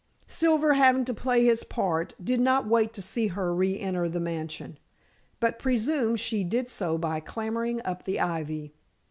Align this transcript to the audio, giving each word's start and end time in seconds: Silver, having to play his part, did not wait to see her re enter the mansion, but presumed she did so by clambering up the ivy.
Silver, 0.27 0.73
having 0.73 1.05
to 1.05 1.13
play 1.13 1.45
his 1.45 1.63
part, 1.63 2.15
did 2.19 2.39
not 2.39 2.65
wait 2.67 2.91
to 2.93 3.03
see 3.03 3.27
her 3.27 3.53
re 3.53 3.79
enter 3.79 4.09
the 4.09 4.19
mansion, 4.19 4.79
but 5.39 5.59
presumed 5.59 6.19
she 6.19 6.43
did 6.43 6.69
so 6.69 6.97
by 6.97 7.19
clambering 7.19 7.79
up 7.85 8.05
the 8.05 8.19
ivy. 8.19 8.73